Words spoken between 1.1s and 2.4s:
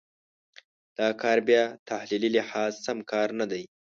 کار بیا په تحلیلي